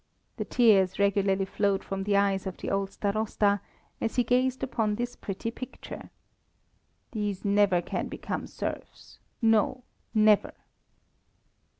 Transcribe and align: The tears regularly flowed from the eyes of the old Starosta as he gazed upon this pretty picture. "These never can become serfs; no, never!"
The 0.37 0.45
tears 0.45 0.97
regularly 0.97 1.45
flowed 1.45 1.83
from 1.83 2.05
the 2.05 2.17
eyes 2.17 2.47
of 2.47 2.57
the 2.57 2.71
old 2.71 2.89
Starosta 2.89 3.61
as 4.01 4.15
he 4.15 4.23
gazed 4.23 4.63
upon 4.63 4.95
this 4.95 5.15
pretty 5.15 5.51
picture. 5.51 6.09
"These 7.11 7.45
never 7.45 7.83
can 7.83 8.07
become 8.07 8.47
serfs; 8.47 9.19
no, 9.43 9.83
never!" 10.11 10.55